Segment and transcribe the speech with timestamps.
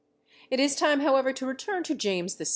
[0.49, 2.45] It is time, however, to return to James VI.